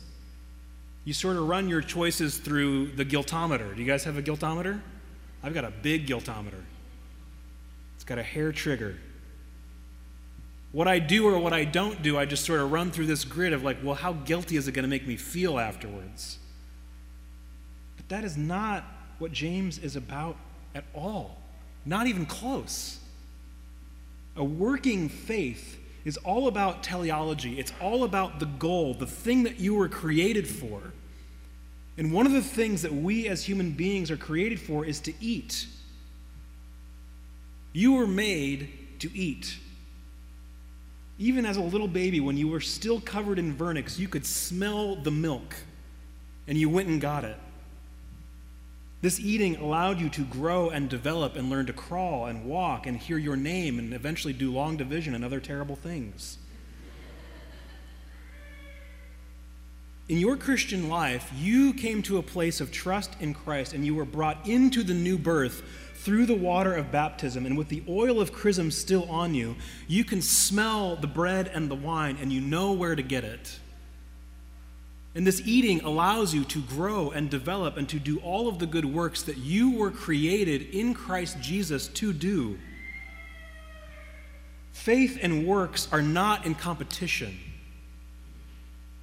You 1.05 1.13
sort 1.13 1.35
of 1.35 1.49
run 1.49 1.69
your 1.69 1.81
choices 1.81 2.39
through 2.39 2.93
the 2.93 3.05
guiltometer. 3.05 3.75
Do 3.75 3.83
you 3.83 3.87
guys 3.87 4.05
have 4.05 4.17
a 4.17 4.23
guiltometer? 4.23 4.81
I've 5.43 5.55
got 5.55 5.65
a 5.65 5.73
big 5.73 6.07
guiltometer. 6.07 6.63
It's 7.97 8.05
got 8.05 8.17
a 8.17 8.23
hair 8.23 8.53
trigger. 8.53 8.97
What 10.71 10.87
I 10.87 11.01
do 11.01 11.27
or 11.27 11.37
what 11.41 11.53
I 11.53 11.65
don't 11.65 12.01
do, 12.01 12.17
I 12.17 12.27
just 12.27 12.45
sort 12.45 12.61
of 12.61 12.71
run 12.71 12.93
through 12.93 13.07
this 13.07 13.25
grid 13.25 13.53
of 13.53 13.65
like, 13.65 13.79
well, 13.83 13.97
how 13.97 14.13
guilty 14.13 14.57
is 14.57 14.69
it 14.69 14.73
going 14.73 14.85
to 14.85 14.89
make 14.89 15.05
me 15.05 15.17
feel 15.17 15.59
afterwards? 15.59 16.39
But 17.97 18.09
that 18.09 18.23
is 18.23 18.37
not 18.37 18.85
what 19.19 19.33
James 19.33 19.79
is 19.79 19.97
about 19.97 20.37
at 20.77 20.85
all. 20.95 21.39
Not 21.85 22.07
even 22.07 22.25
close. 22.25 23.00
A 24.37 24.45
working 24.45 25.09
faith 25.09 25.79
is 26.05 26.17
all 26.19 26.49
about 26.49 26.83
teleology. 26.83 27.59
It's 27.59 27.73
all 27.81 28.05
about 28.05 28.41
the 28.41 28.47
goal, 28.47 28.95
the 28.95 29.07
thing 29.07 29.43
that 29.43 29.61
you 29.61 29.75
were 29.75 29.89
created 29.89 30.49
for. 30.49 30.93
And 31.99 32.13
one 32.13 32.27
of 32.27 32.33
the 32.33 32.43
things 32.43 32.83
that 32.83 32.95
we 32.95 33.29
as 33.29 33.45
human 33.45 33.73
beings 33.73 34.11
are 34.11 34.17
created 34.17 34.61
for 34.61 34.85
is 34.85 35.01
to 35.01 35.13
eat. 35.21 35.67
You 37.73 37.93
were 37.93 38.07
made 38.07 39.01
to 39.01 39.15
eat. 39.17 39.59
Even 41.19 41.45
as 41.45 41.59
a 41.59 41.63
little 41.63 41.89
baby, 41.89 42.21
when 42.21 42.39
you 42.39 42.49
were 42.49 42.61
still 42.61 43.01
covered 43.01 43.39
in 43.39 43.55
vernix, 43.55 43.99
you 43.99 44.09
could 44.09 44.25
smell 44.25 44.97
the 44.97 45.11
milk 45.11 45.55
and 46.49 46.57
you 46.57 46.71
went 46.71 46.89
and 46.89 47.01
got 47.01 47.25
it. 47.25 47.37
This 49.03 49.19
eating 49.19 49.57
allowed 49.57 50.01
you 50.01 50.11
to 50.11 50.25
grow 50.25 50.71
and 50.71 50.89
develop 50.89 51.37
and 51.37 51.49
learn 51.49 51.67
to 51.67 51.73
crawl 51.73 52.27
and 52.27 52.45
walk 52.45 52.87
and 52.87 52.99
hear 52.99 53.17
your 53.17 53.37
name 53.37 53.79
and 53.79 53.95
eventually 53.95 54.33
do 54.33 54.53
long 54.53 54.77
division 54.77 55.15
and 55.15 55.25
other 55.25 55.41
terrible 55.41 55.77
things. 55.77 56.39
in 60.11 60.19
your 60.19 60.37
Christian 60.37 60.89
life, 60.89 61.31
you 61.39 61.73
came 61.73 62.03
to 62.03 62.19
a 62.19 62.23
place 62.23 62.61
of 62.61 62.73
trust 62.73 63.15
in 63.21 63.33
Christ 63.33 63.73
and 63.73 63.87
you 63.87 63.95
were 63.95 64.05
brought 64.05 64.45
into 64.45 64.83
the 64.83 64.93
new 64.93 65.17
birth 65.17 65.63
through 65.95 66.27
the 66.27 66.35
water 66.35 66.75
of 66.75 66.91
baptism. 66.91 67.47
And 67.47 67.57
with 67.57 67.69
the 67.69 67.85
oil 67.89 68.21
of 68.21 68.33
chrism 68.33 68.73
still 68.73 69.09
on 69.09 69.35
you, 69.35 69.55
you 69.87 70.03
can 70.03 70.21
smell 70.21 70.97
the 70.97 71.07
bread 71.07 71.49
and 71.55 71.71
the 71.71 71.77
wine 71.77 72.19
and 72.21 72.33
you 72.33 72.41
know 72.41 72.73
where 72.73 72.97
to 72.97 73.05
get 73.05 73.23
it. 73.23 73.61
And 75.15 75.27
this 75.27 75.43
eating 75.45 75.81
allows 75.81 76.33
you 76.33 76.45
to 76.45 76.61
grow 76.61 77.11
and 77.11 77.29
develop 77.29 77.77
and 77.77 77.89
to 77.89 77.99
do 77.99 78.19
all 78.19 78.49
of 78.49 78.59
the 78.59 78.67
good 78.67 78.85
works 78.85 79.23
that 79.25 79.39
you 79.39 79.73
were 79.73 79.91
created 79.91 80.63
in 80.71 80.95
Christ 80.95 81.41
Jesus 81.41 81.89
to 81.89 82.13
do. 82.13 82.59
Faith 84.73 85.19
and 85.21 85.47
works 85.47 85.89
are 85.91 86.03
not 86.03 86.47
in 86.47 86.55
competition. 86.55 87.39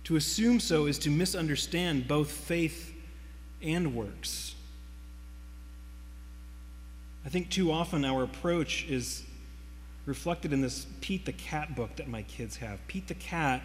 To 0.05 0.15
assume 0.15 0.61
so 0.61 0.85
is 0.85 0.97
to 0.99 1.09
misunderstand 1.09 2.07
both 2.07 2.31
faith 2.31 2.93
and 3.61 3.93
works. 3.93 4.55
I 7.25 7.29
think 7.29 7.49
too 7.49 7.73
often 7.73 8.05
our 8.05 8.23
approach 8.23 8.85
is 8.87 9.25
reflected 10.05 10.53
in 10.53 10.61
this 10.61 10.87
Pete 11.01 11.25
the 11.25 11.33
Cat 11.33 11.75
book 11.75 11.97
that 11.97 12.07
my 12.07 12.21
kids 12.23 12.55
have. 12.55 12.79
Pete 12.87 13.09
the 13.09 13.15
Cat 13.15 13.61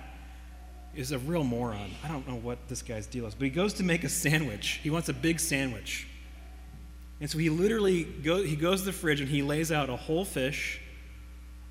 is 0.95 1.13
a 1.13 1.19
real 1.19 1.45
moron. 1.45 1.91
I 2.05 2.09
don't 2.09 2.27
know 2.29 2.37
what 2.37 2.59
this 2.69 2.83
guy's 2.83 3.07
deal 3.07 3.27
is, 3.27 3.35
but 3.35 3.45
he 3.45 3.51
goes 3.51 3.75
to 3.75 3.83
make 3.83 4.05
a 4.05 4.09
sandwich. 4.09 4.81
He 4.83 4.91
wants 4.91 5.09
a 5.09 5.15
big 5.15 5.41
sandwich. 5.41 6.07
And 7.21 7.31
so 7.31 7.39
he 7.39 7.51
literally 7.51 8.05
go, 8.05 8.43
he 8.43 8.57
goes 8.57 8.81
to 8.81 8.87
the 8.87 8.93
fridge 8.93 9.21
and 9.21 9.29
he 9.29 9.43
lays 9.43 9.71
out 9.71 9.89
a 9.89 9.97
whole 9.97 10.25
fish 10.25 10.81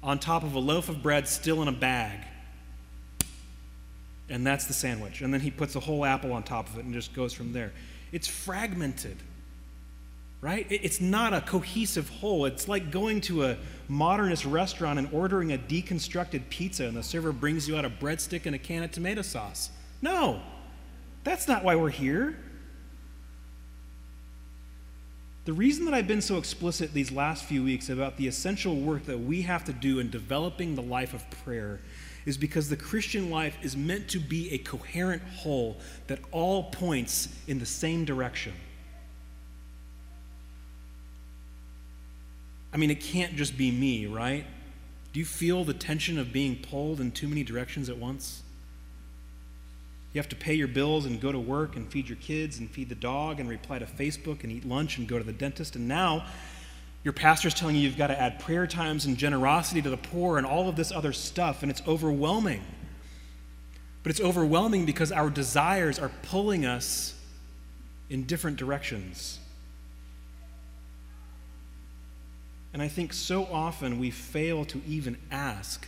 on 0.01 0.18
top 0.18 0.44
of 0.44 0.56
a 0.56 0.60
loaf 0.60 0.90
of 0.90 1.04
bread 1.04 1.28
still 1.28 1.62
in 1.62 1.68
a 1.68 1.74
bag 1.74 2.20
and 4.32 4.48
that's 4.48 4.66
the 4.66 4.74
sandwich. 4.74 5.22
And 5.22 5.34
then 5.34 5.42
he 5.42 5.51
puts 5.51 5.75
a 5.75 5.80
whole 5.80 6.06
apple 6.06 6.32
on 6.32 6.44
top 6.44 6.70
of 6.70 6.80
it 6.80 6.86
and 6.86 6.94
just 6.94 7.13
goes 7.13 7.34
from 7.34 7.51
there. 7.51 7.74
It's 8.12 8.28
fragmented, 8.28 9.18
right? 10.41 10.65
It's 10.69 11.00
not 11.00 11.33
a 11.33 11.41
cohesive 11.41 12.10
whole. 12.10 12.45
It's 12.45 12.67
like 12.67 12.91
going 12.91 13.21
to 13.21 13.45
a 13.45 13.57
modernist 13.88 14.43
restaurant 14.43 14.98
and 14.98 15.07
ordering 15.13 15.53
a 15.53 15.57
deconstructed 15.57 16.50
pizza, 16.50 16.86
and 16.86 16.98
the 16.98 17.03
server 17.03 17.31
brings 17.31 17.67
you 17.67 17.77
out 17.77 17.86
a 17.86 17.89
breadstick 17.89 18.48
and 18.48 18.55
a 18.55 18.60
can 18.60 18.81
of 18.81 18.91
tomato 18.91 19.21
sauce. 19.21 19.69
No, 20.01 20.41
that's 21.24 21.48
not 21.48 21.63
why 21.63 21.75
we're 21.75 21.89
here. 21.89 22.38
The 25.45 25.53
reason 25.53 25.86
that 25.86 25.93
I've 25.93 26.07
been 26.07 26.21
so 26.21 26.38
explicit 26.38 26.93
these 26.93 27.12
last 27.12 27.45
few 27.45 27.63
weeks 27.63 27.89
about 27.89 28.17
the 28.17 28.27
essential 28.27 28.75
work 28.75 29.05
that 29.05 29.19
we 29.19 29.43
have 29.43 29.63
to 29.65 29.74
do 29.74 30.00
in 30.00 30.10
developing 30.10 30.75
the 30.75 30.83
life 30.83 31.13
of 31.13 31.27
prayer 31.43 31.79
is 32.25 32.38
because 32.38 32.69
the 32.69 32.77
Christian 32.77 33.31
life 33.31 33.57
is 33.63 33.75
meant 33.75 34.07
to 34.10 34.19
be 34.19 34.51
a 34.53 34.60
coherent 34.60 35.24
whole 35.24 35.77
that 36.07 36.19
all 36.31 36.65
points 36.65 37.27
in 37.48 37.57
the 37.57 37.65
same 37.65 38.05
direction. 38.05 38.53
I 42.74 42.78
mean, 42.78 42.92
it 42.92 43.01
can't 43.01 43.36
just 43.36 43.58
be 43.58 43.72
me, 43.72 44.06
right? 44.06 44.46
Do 45.13 45.20
you 45.20 45.25
feel 45.25 45.66
the 45.66 45.74
tension 45.74 46.18
of 46.18 46.32
being 46.32 46.56
pulled 46.56 47.01
in 47.01 47.12
too 47.12 47.28
many 47.28 47.44
directions 47.44 47.90
at 47.90 47.98
once? 47.98 48.44
You 50.13 50.20
have 50.20 50.30
to 50.30 50.36
pay 50.36 50.54
your 50.54 50.68
bills 50.68 51.06
and 51.06 51.20
go 51.22 51.32
to 51.32 51.40
work 51.40 51.75
and 51.75 51.90
feed 51.90 52.08
your 52.10 52.18
kids 52.18 52.60
and 52.60 52.70
feed 52.70 52.90
the 52.90 52.96
dog 52.96 53.40
and 53.40 53.50
reply 53.50 53.80
to 53.80 53.86
Facebook 53.86 54.44
and 54.44 54.51
eat 54.51 54.66
lunch 54.66 54.98
and 54.98 55.08
go 55.08 55.18
to 55.18 55.24
the 55.24 55.32
dentist. 55.32 55.75
And 55.75 55.88
now 55.88 56.25
your 57.04 57.13
pastor's 57.13 57.54
telling 57.54 57.75
you 57.75 57.82
you've 57.82 57.98
got 57.98 58.08
to 58.08 58.20
add 58.20 58.40
prayer 58.40 58.68
times 58.68 59.06
and 59.06 59.18
generosity 59.18 59.82
to 59.82 59.90
the 59.90 59.98
poor 59.98 60.38
and 60.38 60.46
all 60.46 60.70
of 60.70 60.75
this 60.75 60.92
other 60.92 61.13
stuff, 61.13 61.62
and 61.62 61.72
it's 61.72 61.82
overwhelming. 61.88 62.62
But 64.04 64.12
it's 64.12 64.22
overwhelming 64.22 64.86
because 64.86 65.12
our 65.12 65.30
desires 65.30 66.00
are 66.00 66.12
pulling 66.24 66.66
us 66.66 67.16
in 68.10 68.24
different 68.24 68.58
directions. 68.58 69.40
And 72.74 72.82
I 72.82 72.88
think 72.88 73.13
so 73.13 73.46
often 73.46 74.00
we 74.00 74.12
fail 74.12 74.63
to 74.66 74.82
even 74.88 75.18
ask, 75.30 75.88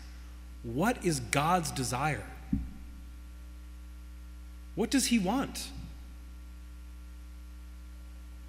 what 0.64 1.04
is 1.06 1.20
God's 1.20 1.72
desire? 1.72 2.26
What 4.76 4.90
does 4.90 5.08
He 5.08 5.20
want? 5.20 5.70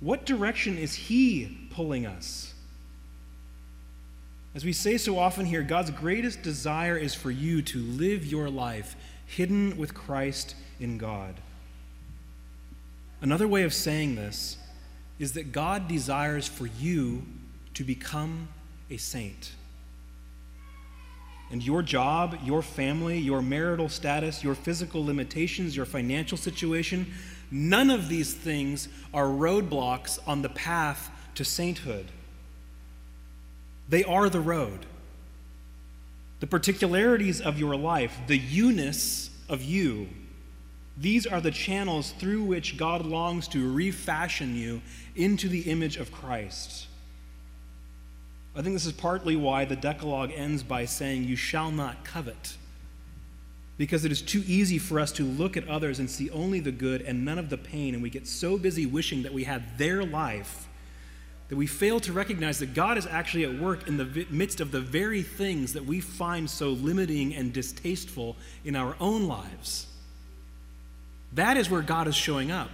What 0.00 0.26
direction 0.26 0.79
is 0.79 0.95
He 0.95 1.69
pulling 1.71 2.07
us? 2.07 2.55
As 4.55 4.64
we 4.64 4.73
say 4.73 4.99
so 4.99 5.19
often 5.19 5.47
here, 5.47 5.62
God's 5.62 5.91
greatest 5.91 6.43
desire 6.43 6.97
is 6.97 7.14
for 7.14 7.31
you 7.31 7.62
to 7.62 7.79
live 7.79 8.25
your 8.25 8.49
life 8.49 8.97
hidden 9.26 9.76
with 9.76 9.95
Christ 9.95 10.55
in 10.79 10.99
God. 10.99 11.35
Another 13.21 13.49
way 13.49 13.62
of 13.62 13.75
saying 13.75 14.14
this 14.14 14.59
is 15.19 15.33
that 15.33 15.53
God 15.53 15.88
desires 15.88 16.47
for 16.47 16.67
you 16.67 17.25
to 17.75 17.85
become 17.85 18.49
a 18.90 18.97
saint. 18.97 19.52
And 21.50 21.62
your 21.62 21.83
job, 21.83 22.38
your 22.43 22.62
family, 22.62 23.19
your 23.19 23.43
marital 23.43 23.88
status, 23.88 24.43
your 24.43 24.54
physical 24.54 25.04
limitations, 25.04 25.76
your 25.76 25.87
financial 25.87 26.38
situation, 26.38 27.12
none 27.50 27.90
of 27.90 28.09
these 28.09 28.33
things 28.33 28.88
are 29.12 29.26
roadblocks 29.26 30.19
on 30.26 30.43
the 30.43 30.49
path 30.49 31.11
to 31.35 31.45
sainthood. 31.45 32.07
They 33.88 34.04
are 34.04 34.28
the 34.28 34.40
road. 34.40 34.87
The 36.40 36.47
particularities 36.47 37.40
of 37.40 37.59
your 37.59 37.76
life, 37.76 38.19
the 38.26 38.38
you-ness 38.38 39.31
of 39.49 39.62
you, 39.62 40.09
these 40.97 41.26
are 41.26 41.40
the 41.40 41.50
channels 41.50 42.12
through 42.12 42.45
which 42.45 42.76
God 42.76 43.04
longs 43.04 43.49
to 43.49 43.73
refashion 43.73 44.54
you 44.57 44.81
into 45.16 45.49
the 45.49 45.62
image 45.62 45.97
of 45.97 46.12
Christ. 46.12 46.87
I 48.56 48.62
think 48.62 48.75
this 48.75 48.87
is 48.87 48.92
partly 48.92 49.37
why 49.37 49.64
the 49.64 49.76
Decalogue 49.76 50.30
ends 50.34 50.62
by 50.62 50.84
saying, 50.84 51.25
You 51.25 51.37
shall 51.37 51.70
not 51.70 52.04
covet. 52.04 52.56
Because 53.76 54.04
it 54.04 54.12
is 54.12 54.23
too 54.23 54.44
easy 54.46 54.78
for 54.78 55.00
us 55.00 55.11
to 55.12 55.25
look 55.25 55.56
at 55.56 55.66
others 55.66 55.99
and 55.99 56.08
see 56.08 56.30
only 56.30 56.61
the 56.61 56.70
good 56.70 57.02
and 57.02 57.25
none 57.25 57.38
of 57.38 57.50
the 57.50 57.58
pain, 57.58 57.94
and 57.94 58.02
we 58.02 58.11
get 58.11 58.28
so 58.28 58.56
busy 58.56 58.87
wishing 58.87 59.23
that 59.25 59.32
we 59.32 59.44
had 59.44 59.78
their 59.78 60.04
life 60.04 60.68
that 61.49 61.56
we 61.56 61.66
fail 61.66 62.00
to 62.00 62.12
recognize 62.12 62.58
that 62.58 62.75
God 62.75 62.96
is 62.96 63.06
actually 63.06 63.44
at 63.44 63.61
work 63.61 63.87
in 63.87 63.96
the 63.96 64.26
midst 64.30 64.61
of 64.61 64.70
the 64.70 64.80
very 64.80 65.23
things 65.23 65.75
that 65.75 65.84
we 65.84 66.00
find 66.00 66.49
so 66.49 66.70
limiting 66.70 67.34
and 67.34 67.52
distasteful 67.52 68.37
in 68.64 68.75
our 68.75 68.96
own 68.99 69.28
lives. 69.28 69.87
That 71.32 71.56
is 71.56 71.68
where 71.68 71.82
God 71.82 72.08
is 72.08 72.14
showing 72.14 72.50
up. 72.50 72.70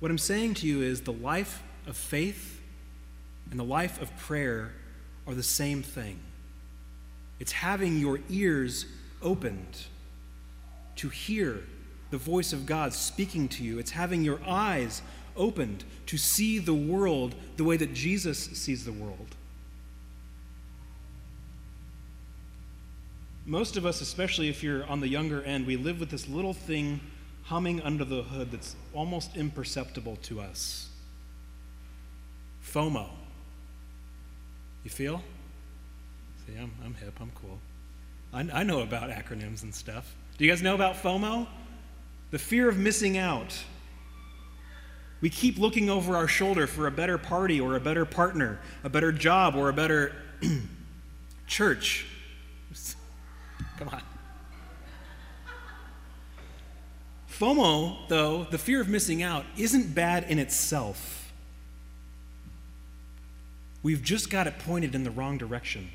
What 0.00 0.10
I'm 0.10 0.18
saying 0.18 0.54
to 0.54 0.66
you 0.66 0.82
is 0.82 1.02
the 1.02 1.12
life 1.12 1.62
of 1.86 1.96
faith 1.96 2.60
and 3.50 3.58
the 3.58 3.64
life 3.64 4.00
of 4.00 4.16
prayer 4.18 4.72
are 5.26 5.34
the 5.34 5.42
same 5.42 5.82
thing. 5.82 6.18
It's 7.38 7.52
having 7.52 7.98
your 7.98 8.20
ears 8.28 8.86
opened 9.20 9.86
to 10.96 11.08
hear 11.08 11.60
the 12.10 12.18
voice 12.18 12.52
of 12.52 12.66
God 12.66 12.92
speaking 12.92 13.48
to 13.48 13.64
you, 13.64 13.78
it's 13.78 13.90
having 13.90 14.22
your 14.22 14.38
eyes 14.46 15.02
opened 15.36 15.84
to 16.06 16.18
see 16.18 16.58
the 16.58 16.74
world 16.74 17.34
the 17.56 17.64
way 17.64 17.76
that 17.76 17.94
Jesus 17.94 18.38
sees 18.38 18.84
the 18.84 18.92
world. 18.92 19.34
Most 23.44 23.76
of 23.76 23.86
us, 23.86 24.00
especially 24.00 24.48
if 24.48 24.62
you're 24.62 24.86
on 24.86 25.00
the 25.00 25.08
younger 25.08 25.42
end, 25.42 25.66
we 25.66 25.76
live 25.76 25.98
with 25.98 26.10
this 26.10 26.28
little 26.28 26.54
thing 26.54 27.00
humming 27.44 27.80
under 27.80 28.04
the 28.04 28.22
hood 28.22 28.52
that's 28.52 28.76
almost 28.94 29.36
imperceptible 29.36 30.16
to 30.22 30.40
us 30.40 30.91
FOMO. 32.64 33.08
You 34.84 34.90
feel? 34.90 35.22
See, 36.46 36.54
I'm, 36.56 36.72
I'm 36.84 36.94
hip, 36.94 37.18
I'm 37.20 37.32
cool. 37.34 37.58
I, 38.32 38.48
I 38.52 38.62
know 38.62 38.80
about 38.80 39.10
acronyms 39.10 39.62
and 39.62 39.74
stuff. 39.74 40.14
Do 40.38 40.44
you 40.44 40.50
guys 40.50 40.62
know 40.62 40.74
about 40.74 40.96
FOMO? 40.96 41.46
The 42.30 42.38
fear 42.38 42.68
of 42.68 42.78
missing 42.78 43.18
out. 43.18 43.56
We 45.20 45.30
keep 45.30 45.58
looking 45.58 45.88
over 45.88 46.16
our 46.16 46.26
shoulder 46.26 46.66
for 46.66 46.86
a 46.86 46.90
better 46.90 47.16
party 47.16 47.60
or 47.60 47.76
a 47.76 47.80
better 47.80 48.04
partner, 48.04 48.58
a 48.82 48.88
better 48.88 49.12
job 49.12 49.54
or 49.54 49.68
a 49.68 49.72
better 49.72 50.12
church. 51.46 52.06
Come 53.78 53.88
on. 53.90 54.02
FOMO, 57.30 58.08
though, 58.08 58.44
the 58.44 58.58
fear 58.58 58.80
of 58.80 58.88
missing 58.88 59.22
out, 59.22 59.44
isn't 59.56 59.94
bad 59.94 60.24
in 60.24 60.38
itself. 60.38 61.21
We've 63.82 64.02
just 64.02 64.30
got 64.30 64.46
it 64.46 64.58
pointed 64.60 64.94
in 64.94 65.04
the 65.04 65.10
wrong 65.10 65.38
direction. 65.38 65.90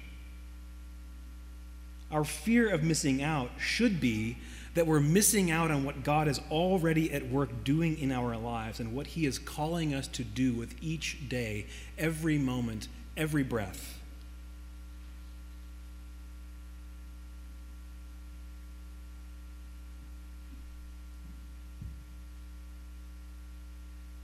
Our 2.11 2.23
fear 2.23 2.69
of 2.69 2.83
missing 2.83 3.21
out 3.21 3.51
should 3.57 3.99
be 3.99 4.37
that 4.73 4.85
we're 4.85 4.99
missing 4.99 5.49
out 5.49 5.71
on 5.71 5.83
what 5.83 6.03
God 6.03 6.27
is 6.27 6.39
already 6.51 7.11
at 7.11 7.27
work 7.29 7.63
doing 7.63 7.97
in 7.97 8.11
our 8.11 8.37
lives 8.37 8.79
and 8.79 8.93
what 8.93 9.07
He 9.07 9.25
is 9.25 9.39
calling 9.39 9.93
us 9.93 10.07
to 10.09 10.23
do 10.23 10.53
with 10.53 10.75
each 10.81 11.27
day, 11.27 11.65
every 11.97 12.37
moment, 12.37 12.87
every 13.17 13.43
breath. 13.43 13.97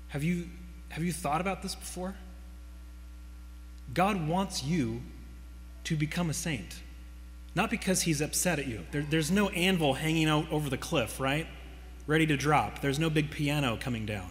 Have 0.10 0.24
you, 0.24 0.48
have 0.90 1.04
you 1.04 1.12
thought 1.12 1.42
about 1.42 1.64
this 1.64 1.74
before? 1.74 2.14
God 3.94 4.28
wants 4.28 4.64
you 4.64 5.02
to 5.86 5.96
become 5.96 6.30
a 6.30 6.34
saint. 6.34 6.82
Not 7.56 7.70
because 7.70 8.04
he's 8.04 8.22
upset 8.22 8.60
at 8.60 8.68
you. 8.68 8.82
There, 8.92 9.04
there's 9.04 9.30
no 9.30 9.50
anvil 9.50 9.94
hanging 9.94 10.28
out 10.28 10.52
over 10.52 10.70
the 10.70 10.78
cliff, 10.78 11.20
right? 11.20 11.48
Ready 12.08 12.26
to 12.28 12.38
drop. 12.38 12.82
There's 12.82 13.00
no 13.00 13.10
big 13.10 13.32
piano 13.32 13.78
coming 13.80 14.06
down. 14.06 14.30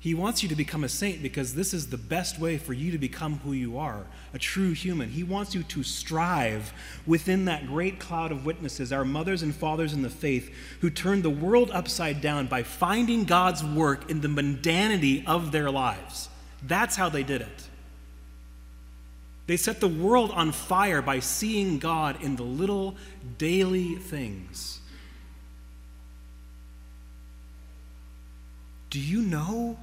He 0.00 0.14
wants 0.14 0.44
you 0.44 0.48
to 0.48 0.54
become 0.54 0.84
a 0.84 0.88
saint 0.88 1.22
because 1.22 1.54
this 1.54 1.74
is 1.74 1.88
the 1.88 1.96
best 1.96 2.38
way 2.38 2.56
for 2.56 2.72
you 2.72 2.92
to 2.92 2.98
become 2.98 3.40
who 3.40 3.52
you 3.52 3.78
are, 3.78 4.06
a 4.32 4.38
true 4.38 4.72
human. 4.72 5.08
He 5.08 5.24
wants 5.24 5.56
you 5.56 5.64
to 5.64 5.82
strive 5.82 6.72
within 7.04 7.46
that 7.46 7.66
great 7.66 7.98
cloud 7.98 8.30
of 8.30 8.46
witnesses, 8.46 8.92
our 8.92 9.04
mothers 9.04 9.42
and 9.42 9.54
fathers 9.54 9.92
in 9.92 10.02
the 10.02 10.10
faith, 10.10 10.54
who 10.80 10.90
turned 10.90 11.24
the 11.24 11.30
world 11.30 11.72
upside 11.72 12.20
down 12.20 12.46
by 12.46 12.62
finding 12.62 13.24
God's 13.24 13.64
work 13.64 14.08
in 14.08 14.20
the 14.20 14.28
mundanity 14.28 15.26
of 15.26 15.50
their 15.50 15.70
lives. 15.70 16.28
That's 16.62 16.94
how 16.94 17.08
they 17.08 17.24
did 17.24 17.40
it. 17.40 17.67
They 19.48 19.56
set 19.56 19.80
the 19.80 19.88
world 19.88 20.30
on 20.32 20.52
fire 20.52 21.00
by 21.00 21.20
seeing 21.20 21.78
God 21.78 22.22
in 22.22 22.36
the 22.36 22.42
little 22.42 22.96
daily 23.38 23.94
things. 23.94 24.78
Do 28.90 29.00
you 29.00 29.22
know 29.22 29.78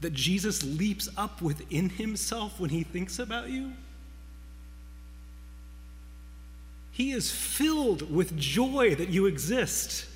that 0.00 0.12
Jesus 0.12 0.62
leaps 0.62 1.08
up 1.16 1.42
within 1.42 1.88
himself 1.88 2.60
when 2.60 2.70
he 2.70 2.84
thinks 2.84 3.18
about 3.18 3.50
you? 3.50 3.72
He 6.92 7.10
is 7.10 7.32
filled 7.32 8.14
with 8.14 8.38
joy 8.38 8.94
that 8.94 9.08
you 9.08 9.26
exist. 9.26 10.06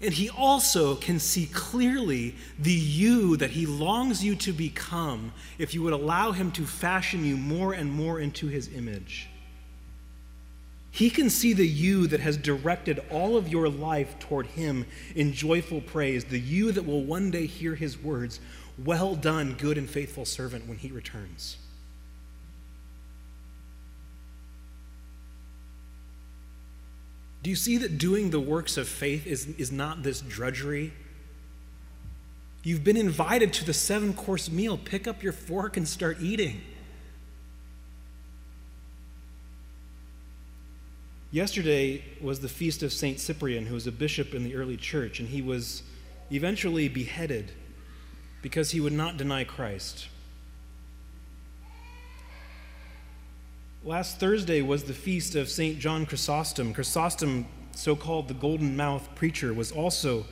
And 0.00 0.12
he 0.12 0.28
also 0.28 0.94
can 0.94 1.18
see 1.18 1.46
clearly 1.46 2.34
the 2.58 2.72
you 2.72 3.36
that 3.38 3.50
he 3.50 3.64
longs 3.64 4.22
you 4.22 4.34
to 4.36 4.52
become 4.52 5.32
if 5.58 5.72
you 5.72 5.82
would 5.82 5.94
allow 5.94 6.32
him 6.32 6.50
to 6.52 6.66
fashion 6.66 7.24
you 7.24 7.36
more 7.36 7.72
and 7.72 7.90
more 7.90 8.20
into 8.20 8.46
his 8.46 8.68
image. 8.74 9.28
He 10.90 11.10
can 11.10 11.28
see 11.28 11.52
the 11.52 11.66
you 11.66 12.06
that 12.06 12.20
has 12.20 12.36
directed 12.36 13.00
all 13.10 13.36
of 13.36 13.48
your 13.48 13.68
life 13.68 14.18
toward 14.18 14.46
him 14.46 14.86
in 15.14 15.32
joyful 15.32 15.80
praise, 15.82 16.24
the 16.24 16.40
you 16.40 16.72
that 16.72 16.86
will 16.86 17.04
one 17.04 17.30
day 17.30 17.46
hear 17.46 17.74
his 17.74 17.98
words, 17.98 18.40
Well 18.82 19.14
done, 19.14 19.56
good 19.58 19.76
and 19.76 19.88
faithful 19.88 20.24
servant, 20.24 20.66
when 20.66 20.78
he 20.78 20.90
returns. 20.90 21.58
Do 27.46 27.50
you 27.50 27.54
see 27.54 27.76
that 27.76 27.96
doing 27.96 28.30
the 28.30 28.40
works 28.40 28.76
of 28.76 28.88
faith 28.88 29.24
is, 29.24 29.46
is 29.56 29.70
not 29.70 30.02
this 30.02 30.20
drudgery? 30.20 30.92
You've 32.64 32.82
been 32.82 32.96
invited 32.96 33.52
to 33.52 33.64
the 33.64 33.72
seven 33.72 34.14
course 34.14 34.50
meal. 34.50 34.76
Pick 34.76 35.06
up 35.06 35.22
your 35.22 35.32
fork 35.32 35.76
and 35.76 35.86
start 35.86 36.16
eating. 36.20 36.60
Yesterday 41.30 42.02
was 42.20 42.40
the 42.40 42.48
feast 42.48 42.82
of 42.82 42.92
St. 42.92 43.20
Cyprian, 43.20 43.66
who 43.66 43.74
was 43.74 43.86
a 43.86 43.92
bishop 43.92 44.34
in 44.34 44.42
the 44.42 44.56
early 44.56 44.76
church, 44.76 45.20
and 45.20 45.28
he 45.28 45.40
was 45.40 45.84
eventually 46.32 46.88
beheaded 46.88 47.52
because 48.42 48.72
he 48.72 48.80
would 48.80 48.92
not 48.92 49.16
deny 49.16 49.44
Christ. 49.44 50.08
Last 53.86 54.18
Thursday 54.18 54.62
was 54.62 54.82
the 54.82 54.92
feast 54.92 55.36
of 55.36 55.48
St. 55.48 55.78
John 55.78 56.06
Chrysostom. 56.06 56.74
Chrysostom, 56.74 57.46
so 57.70 57.94
called 57.94 58.26
the 58.26 58.34
golden 58.34 58.76
mouth 58.76 59.08
preacher, 59.14 59.54
was 59.54 59.70
also 59.70 60.26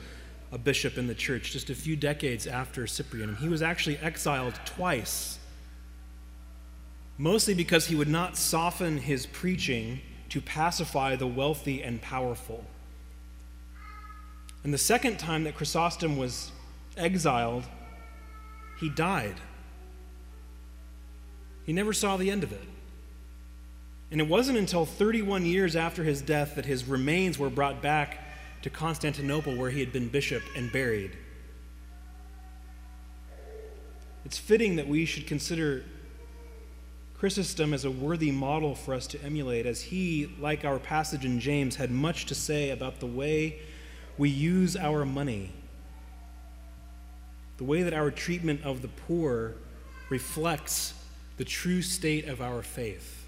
a 0.51 0.57
bishop 0.57 0.97
in 0.97 1.07
the 1.07 1.15
church 1.15 1.53
just 1.53 1.69
a 1.69 1.73
few 1.73 1.95
decades 1.95 2.47
after 2.47 2.85
Cyprian. 2.85 3.29
And 3.29 3.37
he 3.37 3.47
was 3.47 3.61
actually 3.61 3.97
exiled 3.99 4.59
twice, 4.65 5.39
mostly 7.17 7.53
because 7.53 7.87
he 7.87 7.95
would 7.95 8.09
not 8.09 8.35
soften 8.35 8.97
his 8.97 9.25
preaching 9.25 10.01
to 10.27 10.41
pacify 10.41 11.15
the 11.15 11.25
wealthy 11.25 11.81
and 11.81 12.01
powerful. 12.01 12.65
And 14.65 14.73
the 14.73 14.77
second 14.77 15.17
time 15.17 15.45
that 15.45 15.55
Chrysostom 15.55 16.17
was 16.17 16.51
exiled, 16.97 17.63
he 18.81 18.89
died. 18.89 19.37
He 21.65 21.71
never 21.71 21.93
saw 21.93 22.17
the 22.17 22.29
end 22.29 22.43
of 22.43 22.51
it. 22.51 22.74
And 24.15 24.21
it 24.21 24.29
wasn't 24.29 24.57
until 24.57 24.85
31 24.85 25.45
years 25.45 25.75
after 25.75 26.01
his 26.01 26.21
death 26.21 26.55
that 26.55 26.65
his 26.65 26.85
remains 26.85 27.37
were 27.37 27.49
brought 27.49 27.81
back 27.81 28.19
to 28.61 28.69
Constantinople, 28.69 29.57
where 29.57 29.69
he 29.69 29.81
had 29.81 29.91
been 29.91 30.07
bishop 30.07 30.41
and 30.55 30.71
buried. 30.71 31.17
It's 34.23 34.37
fitting 34.37 34.77
that 34.77 34.87
we 34.87 35.03
should 35.03 35.27
consider 35.27 35.83
Chrysostom 37.19 37.73
as 37.73 37.83
a 37.83 37.91
worthy 37.91 38.31
model 38.31 38.73
for 38.73 38.93
us 38.93 39.05
to 39.07 39.21
emulate, 39.21 39.65
as 39.65 39.81
he, 39.81 40.33
like 40.39 40.63
our 40.63 40.79
passage 40.79 41.25
in 41.25 41.41
James, 41.41 41.75
had 41.75 41.91
much 41.91 42.25
to 42.27 42.35
say 42.35 42.69
about 42.69 43.01
the 43.01 43.05
way 43.05 43.59
we 44.17 44.29
use 44.29 44.77
our 44.77 45.03
money, 45.03 45.51
the 47.57 47.65
way 47.65 47.83
that 47.83 47.93
our 47.93 48.11
treatment 48.11 48.63
of 48.63 48.81
the 48.81 48.87
poor 48.87 49.55
reflects 50.07 50.93
the 51.35 51.43
true 51.43 51.81
state 51.81 52.29
of 52.29 52.39
our 52.39 52.61
faith. 52.61 53.23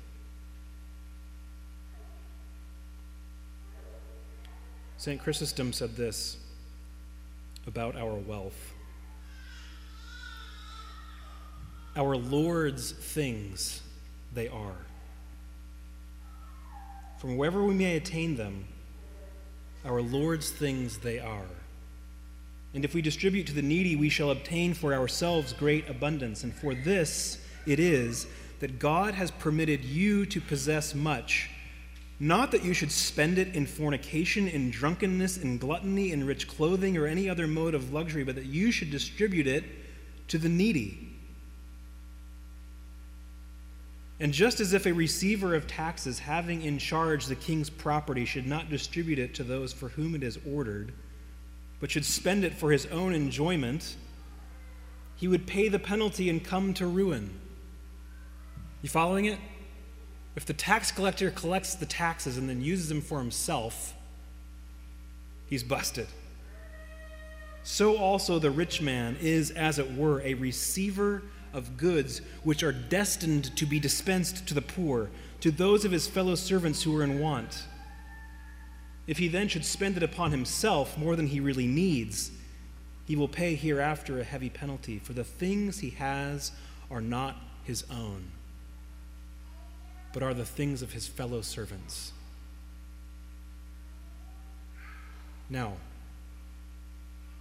St. 5.08 5.24
Chrysostom 5.24 5.72
said 5.72 5.96
this 5.96 6.36
about 7.66 7.96
our 7.96 8.16
wealth 8.16 8.74
Our 11.96 12.18
Lord's 12.18 12.92
things 12.92 13.82
they 14.34 14.50
are. 14.50 14.76
From 17.20 17.38
wherever 17.38 17.64
we 17.64 17.74
may 17.74 17.96
attain 17.96 18.36
them, 18.36 18.68
our 19.86 20.02
Lord's 20.02 20.50
things 20.50 20.98
they 20.98 21.20
are. 21.20 21.56
And 22.74 22.84
if 22.84 22.94
we 22.94 23.02
distribute 23.02 23.48
to 23.48 23.54
the 23.54 23.62
needy, 23.62 23.96
we 23.96 24.10
shall 24.10 24.32
obtain 24.32 24.74
for 24.74 24.94
ourselves 24.94 25.54
great 25.54 25.90
abundance. 25.90 26.44
And 26.44 26.54
for 26.54 26.76
this 26.76 27.42
it 27.66 27.80
is 27.80 28.28
that 28.60 28.78
God 28.78 29.14
has 29.14 29.32
permitted 29.32 29.86
you 29.86 30.26
to 30.26 30.42
possess 30.42 30.94
much 30.94 31.50
not 32.20 32.52
that 32.52 32.64
you 32.64 32.74
should 32.74 32.92
spend 32.92 33.38
it 33.38 33.56
in 33.56 33.66
fornication, 33.68 34.48
in 34.48 34.72
drunkenness, 34.72 35.38
in 35.38 35.58
gluttony, 35.58 36.12
in 36.12 36.26
rich 36.26 36.48
clothing, 36.48 36.98
or 36.98 37.06
any 37.06 37.30
other 37.30 37.46
mode 37.46 37.76
of 37.76 37.94
luxury, 37.94 38.24
but 38.24 38.36
that 38.36 38.46
you 38.46 38.72
should 38.72 38.90
distribute 38.90 39.46
it 39.46 39.64
to 40.28 40.38
the 40.38 40.50
needy. 40.50 41.16
And 44.20 44.34
just 44.34 44.60
as 44.60 44.74
if 44.74 44.88
a 44.88 44.92
receiver 44.92 45.54
of 45.54 45.68
taxes 45.68 46.18
having 46.18 46.64
in 46.64 46.80
charge 46.80 47.28
the 47.28 47.36
king's 47.36 47.70
property 47.70 48.26
should 48.26 48.48
not 48.48 48.70
distribute 48.70 49.20
it 49.20 49.36
to 49.36 49.44
those 49.44 49.72
for 49.72 49.90
whom 49.90 50.16
it 50.16 50.24
is 50.24 50.40
ordered, 50.52 50.94
but 51.80 51.92
should 51.92 52.06
spend 52.06 52.44
it 52.44 52.56
for 52.56 52.72
his 52.72 52.88
own 52.88 53.14
enjoyment, 53.14 53.96
he 55.18 55.28
would 55.28 55.46
pay 55.46 55.68
the 55.68 55.78
penalty 55.78 56.32
and 56.32 56.44
come 56.44 56.74
to 56.76 56.88
ruin. 56.88 57.30
You 58.82 58.90
following 58.90 59.26
it? 59.26 59.38
If 60.38 60.46
the 60.46 60.54
tax 60.54 60.92
collector 60.92 61.32
collects 61.32 61.74
the 61.74 61.88
taxes 61.88 62.38
and 62.38 62.48
then 62.48 62.62
uses 62.62 62.90
them 62.90 63.02
for 63.02 63.18
himself, 63.18 63.96
he's 65.48 65.64
busted. 65.64 66.06
So 67.64 67.98
also 67.98 68.38
the 68.38 68.52
rich 68.52 68.80
man 68.80 69.18
is, 69.20 69.50
as 69.50 69.80
it 69.80 69.96
were, 69.96 70.22
a 70.22 70.36
receiver 70.36 71.24
of 71.54 71.76
goods 71.76 72.22
which 72.44 72.62
are 72.62 72.72
destined 72.72 73.58
to 73.58 73.66
be 73.66 73.80
dispensed 73.80 74.48
to 74.48 74.54
the 74.54 74.62
poor, 74.62 75.10
to 75.40 75.50
those 75.50 75.86
of 75.86 75.92
his 75.92 76.08
fellow 76.08 76.36
servants 76.36 76.84
who 76.84 76.96
are 76.96 77.04
in 77.04 77.20
want. 77.20 77.64
If 79.08 79.18
he 79.18 79.28
then 79.30 79.48
should 79.48 79.66
spend 79.66 79.98
it 79.98 80.04
upon 80.04 80.30
himself 80.30 81.00
more 81.00 81.16
than 81.16 81.26
he 81.26 81.40
really 81.40 81.66
needs, 81.66 82.30
he 83.06 83.16
will 83.16 83.28
pay 83.28 83.56
hereafter 83.56 84.20
a 84.20 84.24
heavy 84.24 84.52
penalty, 84.52 85.00
for 85.00 85.14
the 85.14 85.24
things 85.24 85.80
he 85.80 85.90
has 85.92 86.52
are 86.92 87.02
not 87.02 87.38
his 87.64 87.84
own 87.90 88.34
but 90.18 90.26
are 90.26 90.34
the 90.34 90.44
things 90.44 90.82
of 90.82 90.94
his 90.94 91.08
fellow 91.08 91.42
servants. 91.42 92.12
Now, 95.48 95.74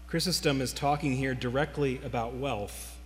Chrysostom 0.08 0.60
is 0.60 0.74
talking 0.74 1.16
here 1.16 1.34
directly 1.34 2.02
about 2.04 2.34
wealth. 2.34 2.98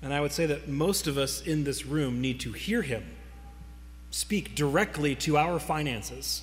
And 0.00 0.14
I 0.14 0.20
would 0.20 0.30
say 0.30 0.46
that 0.46 0.68
most 0.68 1.08
of 1.08 1.18
us 1.18 1.42
in 1.42 1.64
this 1.64 1.86
room 1.86 2.20
need 2.20 2.38
to 2.38 2.52
hear 2.52 2.82
him 2.82 3.04
speak 4.12 4.54
directly 4.54 5.16
to 5.16 5.36
our 5.36 5.58
finances 5.58 6.42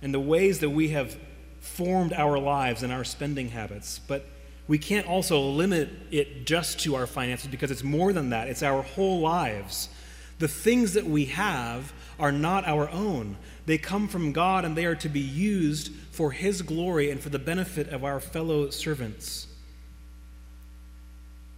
and 0.00 0.14
the 0.14 0.20
ways 0.20 0.60
that 0.60 0.70
we 0.70 0.88
have 0.88 1.18
formed 1.60 2.14
our 2.14 2.38
lives 2.38 2.82
and 2.82 2.90
our 2.90 3.04
spending 3.04 3.50
habits. 3.50 4.00
But 4.08 4.24
we 4.66 4.78
can't 4.78 5.06
also 5.06 5.38
limit 5.38 5.90
it 6.10 6.46
just 6.46 6.80
to 6.80 6.94
our 6.94 7.06
finances 7.06 7.48
because 7.48 7.70
it's 7.70 7.84
more 7.84 8.14
than 8.14 8.30
that, 8.30 8.48
it's 8.48 8.62
our 8.62 8.80
whole 8.80 9.20
lives 9.20 9.90
The 10.38 10.48
things 10.48 10.94
that 10.94 11.06
we 11.06 11.26
have 11.26 11.92
are 12.18 12.32
not 12.32 12.66
our 12.66 12.88
own. 12.90 13.36
They 13.66 13.78
come 13.78 14.08
from 14.08 14.32
God 14.32 14.64
and 14.64 14.76
they 14.76 14.84
are 14.84 14.96
to 14.96 15.08
be 15.08 15.20
used 15.20 15.92
for 16.10 16.32
His 16.32 16.62
glory 16.62 17.10
and 17.10 17.20
for 17.20 17.28
the 17.28 17.38
benefit 17.38 17.88
of 17.88 18.04
our 18.04 18.20
fellow 18.20 18.70
servants. 18.70 19.46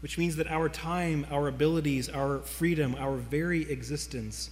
Which 0.00 0.18
means 0.18 0.36
that 0.36 0.50
our 0.50 0.68
time, 0.68 1.26
our 1.30 1.48
abilities, 1.48 2.08
our 2.08 2.38
freedom, 2.38 2.94
our 2.98 3.16
very 3.16 3.70
existence 3.70 4.50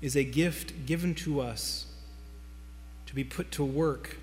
is 0.00 0.16
a 0.16 0.24
gift 0.24 0.86
given 0.86 1.14
to 1.16 1.40
us 1.40 1.86
to 3.06 3.14
be 3.14 3.24
put 3.24 3.50
to 3.52 3.64
work, 3.64 4.18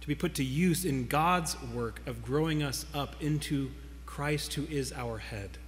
to 0.00 0.08
be 0.08 0.14
put 0.14 0.34
to 0.34 0.44
use 0.44 0.84
in 0.84 1.06
God's 1.06 1.60
work 1.74 2.00
of 2.06 2.22
growing 2.22 2.62
us 2.62 2.86
up 2.94 3.20
into 3.20 3.70
Christ, 4.06 4.54
who 4.54 4.64
is 4.64 4.92
our 4.92 5.18
head. 5.18 5.58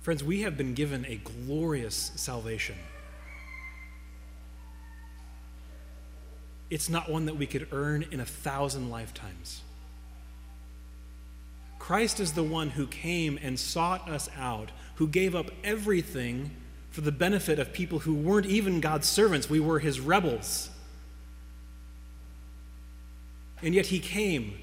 Friends, 0.00 0.24
we 0.24 0.42
have 0.42 0.56
been 0.56 0.72
given 0.74 1.04
a 1.06 1.16
glorious 1.16 2.12
salvation. 2.16 2.76
It's 6.70 6.88
not 6.88 7.10
one 7.10 7.26
that 7.26 7.36
we 7.36 7.46
could 7.46 7.68
earn 7.72 8.06
in 8.10 8.20
a 8.20 8.24
thousand 8.24 8.90
lifetimes. 8.90 9.60
Christ 11.78 12.20
is 12.20 12.32
the 12.32 12.42
one 12.42 12.70
who 12.70 12.86
came 12.86 13.38
and 13.42 13.58
sought 13.58 14.08
us 14.08 14.30
out, 14.38 14.70
who 14.94 15.06
gave 15.06 15.34
up 15.34 15.50
everything 15.64 16.50
for 16.90 17.02
the 17.02 17.12
benefit 17.12 17.58
of 17.58 17.72
people 17.72 18.00
who 18.00 18.14
weren't 18.14 18.46
even 18.46 18.80
God's 18.80 19.08
servants. 19.08 19.50
We 19.50 19.60
were 19.60 19.80
his 19.80 20.00
rebels. 20.00 20.70
And 23.62 23.74
yet 23.74 23.86
he 23.86 23.98
came. 23.98 24.54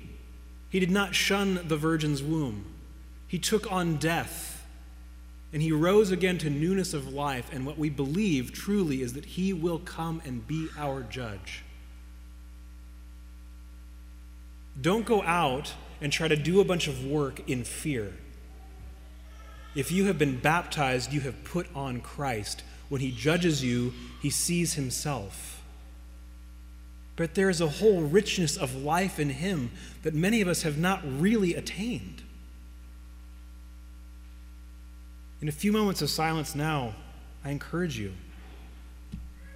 He 0.69 0.79
did 0.79 0.91
not 0.91 1.13
shun 1.13 1.67
the 1.67 1.77
virgin's 1.77 2.23
womb, 2.23 2.65
he 3.27 3.37
took 3.37 3.71
on 3.71 3.97
death 3.97 4.56
and 5.53 5.61
he 5.61 5.71
rose 5.71 6.11
again 6.11 6.37
to 6.39 6.49
newness 6.49 6.93
of 6.93 7.13
life. 7.13 7.49
And 7.51 7.65
what 7.65 7.77
we 7.77 7.89
believe 7.89 8.51
truly 8.51 9.01
is 9.01 9.13
that 9.13 9.25
he 9.25 9.53
will 9.53 9.79
come 9.79 10.21
and 10.25 10.45
be 10.45 10.67
our 10.77 11.03
judge. 11.03 11.63
Don't 14.79 15.05
go 15.05 15.23
out 15.23 15.73
and 16.01 16.11
try 16.11 16.27
to 16.27 16.35
do 16.35 16.59
a 16.59 16.65
bunch 16.65 16.87
of 16.87 17.05
work 17.05 17.49
in 17.49 17.63
fear. 17.63 18.13
If 19.73 19.91
you 19.91 20.05
have 20.05 20.17
been 20.17 20.39
baptized, 20.39 21.13
you 21.13 21.21
have 21.21 21.43
put 21.43 21.67
on 21.75 22.01
Christ. 22.01 22.63
When 22.89 23.01
he 23.01 23.11
judges 23.11 23.63
you, 23.63 23.93
he 24.21 24.29
sees 24.29 24.73
himself. 24.73 25.63
But 27.15 27.33
there 27.33 27.49
is 27.49 27.61
a 27.61 27.67
whole 27.67 28.01
richness 28.01 28.57
of 28.57 28.75
life 28.75 29.19
in 29.19 29.29
him 29.29 29.71
that 30.03 30.13
many 30.13 30.41
of 30.41 30.47
us 30.47 30.61
have 30.61 30.77
not 30.77 31.01
really 31.03 31.55
attained. 31.55 32.21
In 35.39 35.47
a 35.47 35.51
few 35.51 35.71
moments 35.71 36.01
of 36.01 36.09
silence 36.09 36.55
now, 36.55 36.95
I 37.45 37.51
encourage 37.51 37.97
you 37.97 38.13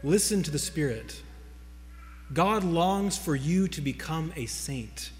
listen 0.03 0.43
to 0.43 0.51
the 0.51 0.59
Spirit. 0.59 1.21
God 2.33 2.63
longs 2.63 3.17
for 3.17 3.35
you 3.35 3.67
to 3.67 3.81
become 3.81 4.31
a 4.35 4.45
saint, 4.45 5.11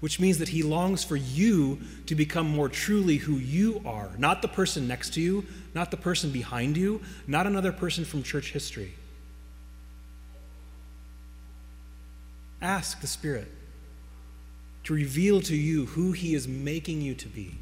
which 0.00 0.20
means 0.20 0.38
that 0.38 0.48
He 0.48 0.62
longs 0.62 1.04
for 1.04 1.16
you 1.16 1.80
to 2.06 2.14
become 2.14 2.48
more 2.48 2.68
truly 2.68 3.16
who 3.16 3.34
you 3.34 3.80
are, 3.86 4.10
not 4.18 4.42
the 4.42 4.48
person 4.48 4.86
next 4.86 5.14
to 5.14 5.20
you, 5.20 5.46
not 5.74 5.90
the 5.90 5.96
person 5.96 6.30
behind 6.30 6.76
you, 6.76 7.00
not 7.26 7.46
another 7.46 7.72
person 7.72 8.04
from 8.04 8.22
church 8.22 8.52
history. 8.52 8.94
Ask 12.60 13.00
the 13.00 13.06
Spirit 13.06 13.48
to 14.84 14.94
reveal 14.94 15.40
to 15.42 15.56
you 15.56 15.86
who 15.86 16.12
He 16.12 16.34
is 16.34 16.46
making 16.46 17.00
you 17.00 17.14
to 17.14 17.28
be. 17.28 17.61